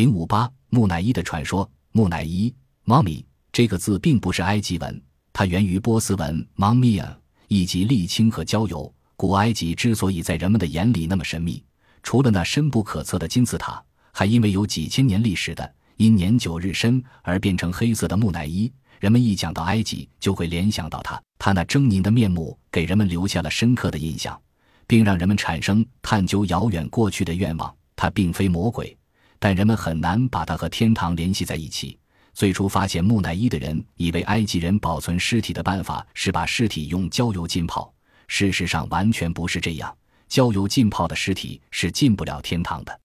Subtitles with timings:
[0.00, 2.50] 零五八木乃伊的传说，木乃伊
[2.86, 4.98] （mummy） 这个字并不是埃及文，
[5.30, 7.06] 它源于波斯文 “mumia”，
[7.48, 8.90] 以及沥青和焦油。
[9.14, 11.62] 古埃及之所以在人们的眼里那么神秘，
[12.02, 18.72] 除了那深不可测的金字塔，还因为有几千年历史的因年久日深而变成黑色的木乃伊。
[19.00, 24.40] 人们一讲到埃及，就会联想到它，它那狰狞的面目给人们留下了深刻的印象，
[24.86, 27.76] 并让人们产生探究遥远过去的愿望。
[27.94, 28.96] 它并非魔鬼。
[29.40, 31.98] 但人们很难把它和天堂联系在一起。
[32.32, 37.92] 最初发现木乃伊的人以为埃及人保存尸体的办法是把尸体用焦油浸泡，
[38.28, 39.92] 事实上完全不是这样。
[40.28, 43.00] 焦油浸泡的尸体是进不了天堂的。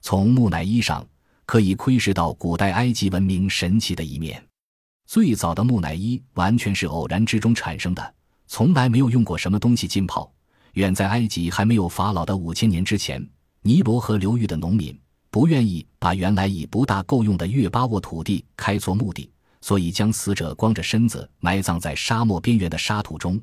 [0.00, 1.06] 从木乃伊上
[1.46, 4.44] 可以窥视到古代埃及文明神奇的一面。
[5.06, 8.14] 最早的木乃伊完全是偶然之中产生的，
[8.48, 10.32] 从来没有用过什么东西浸泡。
[10.72, 13.24] 远在埃及还没有法老的五千年之前，
[13.62, 14.98] 尼罗河流域的农民。
[15.34, 19.28] 不愿意把原来已不大够用的月巴沃土地开错墓地，
[19.62, 23.42] 所以将死者光着身子埋葬在沙漠边缘的沙土中。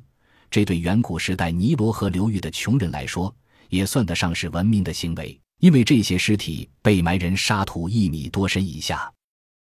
[0.50, 3.30] 这对远古时代尼罗河流域的穷人来说，
[3.68, 9.12] 也算得上是文明的行为，因为这些尸体被埋人沙土一米多深以下。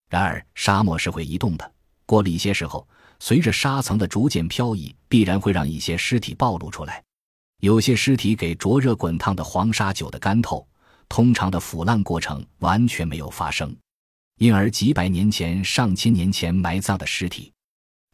[0.09, 1.73] 然而，沙漠是会移动的，
[2.07, 2.87] 过了一些时候，
[3.19, 7.03] 随着沙层的逐渐漂移，必然会让一些尸体暴露出来。
[7.61, 10.65] 有些尸体给灼热滚烫的黄沙久的干透。
[11.11, 13.77] 通常的腐烂过程完全没有发生，
[14.39, 17.53] 因而几百年前、上千年前埋葬的尸体，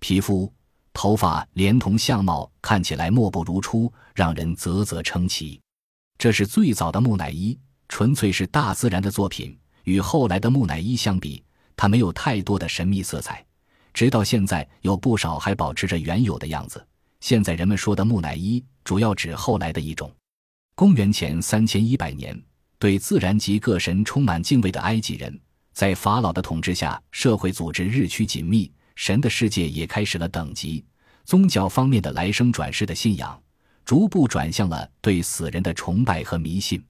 [0.00, 0.50] 皮肤、
[0.94, 5.60] 头发连同相貌看起来莫不如初，让人啧啧称奇。
[6.16, 7.56] 这是最早的木乃伊，
[7.90, 9.56] 纯粹是大自然的作品。
[9.84, 11.44] 与后来的木乃伊相比，
[11.76, 13.44] 它没有太多的神秘色彩。
[13.92, 16.84] 直到现在，有不少还保持着原有的样子。
[17.20, 20.10] 现在人们说的木乃伊，主要指后来的一种。
[20.74, 22.42] 公元前三千一百年。
[22.78, 25.40] 对自然及各神充满敬畏的埃及人，
[25.72, 30.84] 在法老的统治下，社会组织日趋紧密，神的世界也开始了等级、
[31.24, 33.40] 宗教方面的来生转世的信仰，
[33.84, 36.82] 逐步转向了对死人的崇拜和迷信。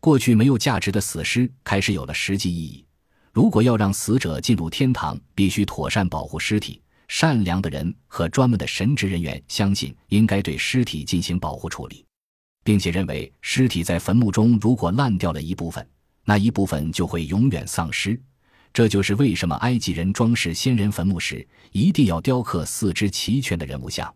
[0.00, 2.84] 过去没有价值的死尸开始有了实际意义。
[3.32, 6.82] 如果要让死者进入天堂，必须妥善保护尸体。
[7.08, 12.04] 善良的人和专门的神职人员相信，应该对尸体进行保护处理。
[12.64, 15.86] 并且认为，尸体在坟墓中如果烂掉了一部分，
[16.24, 18.20] 那一部分就会永远丧失。
[18.72, 24.12] 这就是为什么埃及人装饰先人坟墓时一定要雕刻四肢齐全的人物像。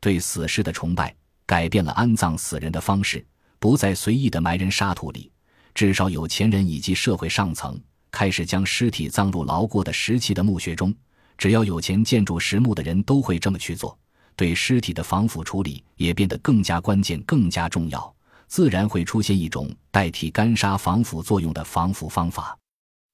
[0.00, 1.12] 对死尸的崇拜
[1.44, 3.26] 改变了安葬死人的方式，
[3.58, 5.32] 不再随意的埋人沙土里。
[5.74, 10.94] 至少有钱人以及社会上层开始将尸体葬入牢固的石砌的墓穴中。
[11.36, 13.96] 只要有钱建筑石墓的人都会这么去做。
[14.38, 18.14] 对尸体的防腐处理也变得更加关键、更加重要，
[18.46, 22.56] 自然会出现一种代替干沙防腐作用的防腐方法。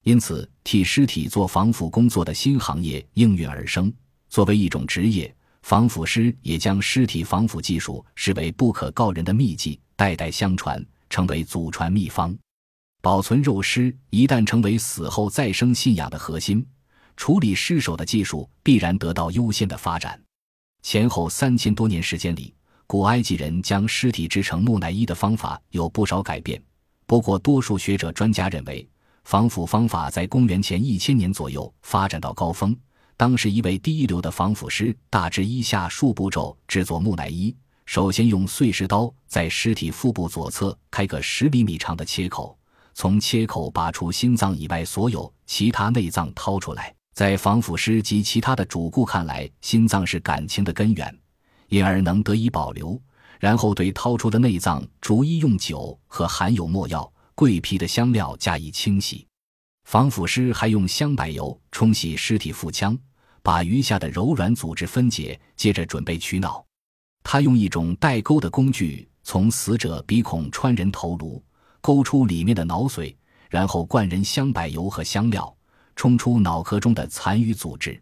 [0.03, 3.91] 因此，替尸体做防腐工作的新行业应运而生。
[4.29, 12.37] 作为一种职业，防腐师也将尸体防腐技术视为不可告人的秘技，代代相传，成为祖传秘方。
[13.01, 16.63] 保存肉尸一旦成为死后再生信仰的核心，
[17.17, 20.21] 处理尸首的技术必然得到优先的发展。
[20.87, 22.53] 前后三千多年时间里，
[22.85, 26.61] 古埃及人将尸体制成木乃伊的方法有不少改变。
[27.07, 28.87] 不过，多数学者专家认为，
[29.23, 32.77] 防腐方法在公元前一千年左右发展到高峰。
[33.17, 37.55] 当时，一位第一流的防腐师大致以下数步骤制作木乃伊：
[37.87, 42.55] 首先，用碎石刀在尸体腹部左侧开个十厘米长的切口，
[42.93, 46.94] 从切口拔出心脏以外所有其他内脏，掏出来。
[47.15, 51.17] 在防腐师及其他的主顾看来，心脏是感情的根源，
[51.69, 53.01] 因而能得以保留。
[53.39, 59.25] 然后对掏出的内脏逐一用酒和含有墨药、桂皮的香料加以清洗。
[59.85, 62.97] 防腐师还用香柏油冲洗尸体腹腔，
[63.41, 66.65] 把余下的柔软组织分解，接着准备取脑。
[67.23, 71.41] 他用一种带钩的工具从死者鼻孔穿人头颅，
[71.79, 73.15] 勾出里面的脑髓，
[73.49, 75.54] 然后灌人香柏油和香料。
[75.95, 77.99] 冲出脑壳中的残余组织，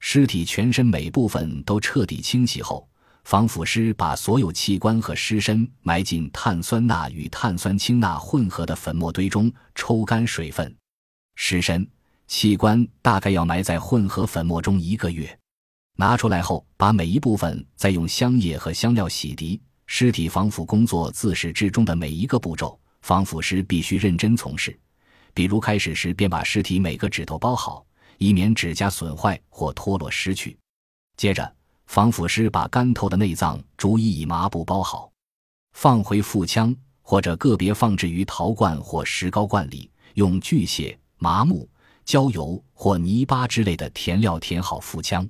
[0.00, 2.88] 尸体全身每部分都彻底清洗后，
[3.24, 10.74] 防腐师把所有器官和尸身埋进碳酸钠与碳酸氢钠混合的粉末堆中，抽干水分。
[11.34, 11.86] 尸身、
[12.26, 15.38] 器官大概要埋在混合粉末中一个月。
[15.98, 19.60] 拿出来后，把每一部分再用香液和香料洗涤。
[19.86, 24.76] 尸体防腐工作自始至终的每一个步骤，防腐师必须认真从事。
[25.36, 27.84] 比如开始时便把尸体每个指头包好，
[28.16, 30.56] 以免指甲损坏或脱落失去。
[31.18, 31.54] 接着，
[31.84, 35.12] 防腐师把干透的内脏逐一以麻布包好，
[35.74, 41.68] 放回腹腔或者个别放置于陶罐或石膏罐里，用锯屑、麻木、
[42.06, 45.28] 焦油或泥巴之类的填料填好腹腔。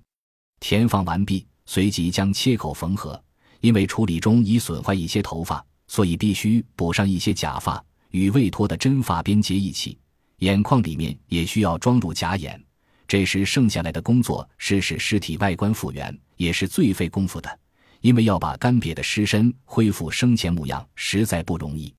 [0.60, 3.20] 填放完毕，随即将切口缝合。
[3.58, 7.84] 因为处理中已损坏一些头发，所以必须补上一些假发，
[8.16, 9.98] 与未脱的真发边接一起。
[10.38, 12.58] 眼眶里面也需要装入假眼。
[13.06, 17.58] 这时剩下来的工作是使尸体外观复原，也是最费功夫的，
[18.00, 21.94] 因为要把干瘪的尸身恢复生前模样，实在不容易。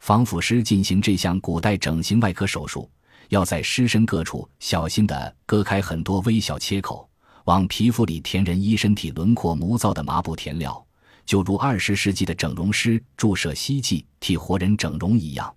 [0.00, 2.90] 防腐师进行这项古代整形外科手术，
[3.28, 7.08] 要在尸身各处小心地割开很多微小切口，
[7.44, 10.84] 往皮肤里填人衣身体轮廓模造的麻布填料，
[11.24, 15.54] 就如二十世纪的整容师注射希冀替活人整容一样。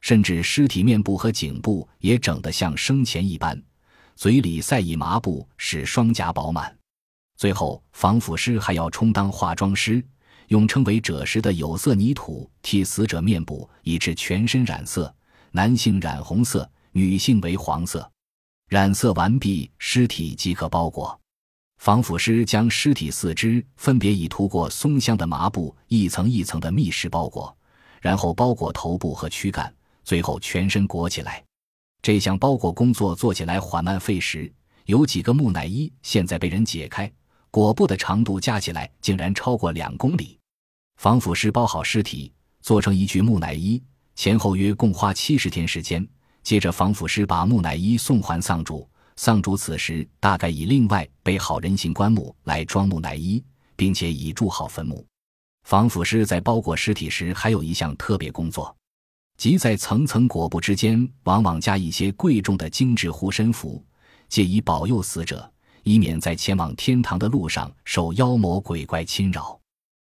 [0.00, 3.60] 甚至尸体面部和颈部也整得像生前一般。
[4.14, 6.76] 嘴里塞以麻布，使双颊饱满。
[7.36, 10.04] 最后，防腐师还要充当化妆师，
[10.48, 15.14] 用称为赭石的有色泥土替死者面部以致全身染色，
[15.52, 18.08] 男性染红色，女性为黄色。
[18.68, 21.18] 染色完毕，尸体即可包裹。
[21.78, 27.56] 防腐师将尸体四肢分别以涂过松香的麻布一层一层的密实包裹，
[28.00, 29.72] 然后包裹头部和躯干，
[30.04, 31.42] 最后全身裹起来。
[32.02, 34.52] 这项包裹工作做起来缓慢费时，
[34.86, 37.10] 有几个木乃伊现在被人解开，
[37.50, 40.36] 裹布的长度加起来竟然超过两公里。
[40.96, 43.80] 防腐师包好尸体，做成一具木乃伊，
[44.16, 46.06] 前后约共花七十天时间。
[46.42, 48.88] 接着，防腐师把木乃伊送还丧主，
[49.18, 53.42] 丧主此时大概已另外备好人形棺木来装木乃伊，
[53.74, 55.04] 并且已筑好坟墓。
[55.64, 58.72] 防腐师在包裹尸体时还有一项特别工作。
[59.36, 63.84] 即在层层裹布之间，往往加一些贵重的精致护身符，
[64.28, 69.58] 借以保佑死者，以免在前往天堂的路上受妖魔鬼怪侵扰。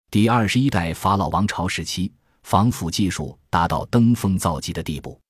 [0.08, 2.12] 第二十一代法老王朝时期，
[2.44, 5.20] 防腐技术达到登峰造极的地步。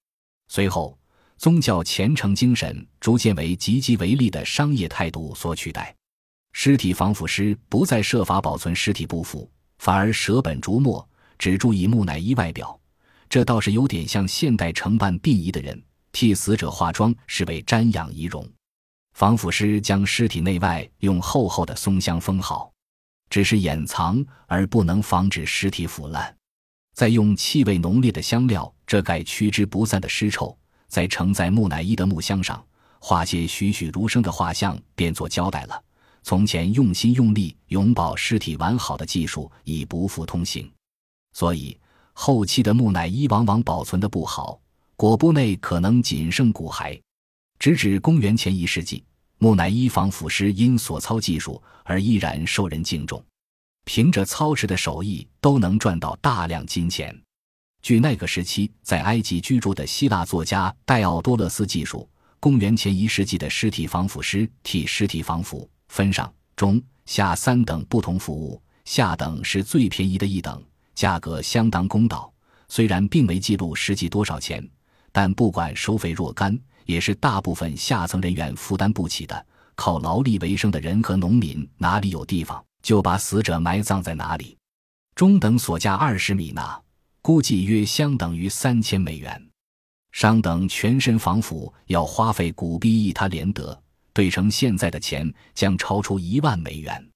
[0.48, 0.98] 随后，
[1.40, 5.96] 宗教虔诚精神逐渐为岌岌为利的商业态度所取代。
[6.52, 11.08] 尸体防腐师不再设法保存尸体不腐，反而舍本逐末，
[11.38, 12.78] 只注意木乃伊外表。
[13.26, 15.82] 这倒是有点像现代承办殡仪的人
[16.12, 18.46] 替死者化妆，是为瞻仰仪容。
[19.14, 22.70] 防腐师将尸体内外用厚厚的松香封好，
[23.30, 26.36] 只是掩藏而不能防止尸体腐烂。
[26.92, 30.54] 再用气味浓烈的香料遮盖驱之不散的尸臭，
[30.90, 32.62] 在承载木乃伊的木箱上
[32.98, 35.82] 画些栩栩如生的画像，便做交代了。
[36.22, 40.70] 从前用心用力永保尸体完好的技术已不复通行，
[41.32, 41.74] 所以。
[42.12, 44.60] 后期的木乃伊往往保存的不好，
[44.94, 47.00] 裹布内可能仅剩骨骸。
[47.58, 49.02] 直至公元前一世纪，
[49.38, 53.24] 木乃伊防腐师因所操技术而依然受人敬重，
[53.86, 57.18] 凭着操持的手艺都能赚到大量金钱。
[57.82, 70.62] 据那个时期在埃及居住的希腊作家戴奥多勒斯记述，公元前一世纪的尸体防腐师替尸体防腐分上、中、下三等不同服务，下等是最便宜的一等。
[70.94, 72.30] 价格相当公道，
[72.68, 74.66] 虽然并没记录实际多少钱，
[75.10, 79.46] 但不管收费若干，也是大部分下层人员负担不起的。
[79.74, 84.54] 靠劳力为生的人和农民哪里有地方，就把死者埋葬在哪里。
[85.14, 86.78] 中等所价二十米纳，
[87.22, 89.48] 估计约相等于三千美元。
[90.12, 93.80] 上等全身防腐要花费古币一他连德，
[94.12, 97.10] 兑成现在的钱将超出一万美元。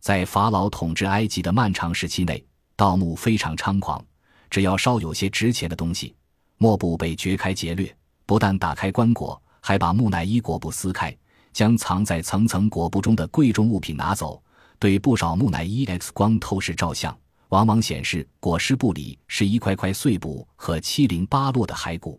[0.00, 2.44] 在法老统治埃及的漫长时期内。
[2.74, 4.04] 盗墓非常猖狂，
[4.50, 6.16] 只要稍有些值钱的东西，
[6.56, 7.94] 莫不被掘开劫掠。
[8.26, 11.16] 不但打开棺椁，还把木乃伊裹布撕开，
[11.52, 14.42] 将藏在层层裹布中的贵重物品拿走。
[14.80, 17.16] 对不少木乃伊 X 光透视照相，
[17.52, 22.18] 往往显示裹尸布里是一块块碎布和七零八落的骸骨。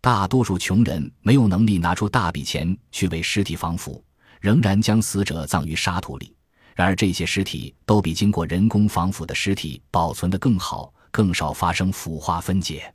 [0.00, 4.04] 大多数穷人没有能力拿出大笔钱去为尸体防腐，
[4.40, 6.34] 仍然将死者葬于沙土里。
[6.74, 12.92] 然而，这些尸体都比经过人工防腐的尸体保存得更好，更少发生腐化分解。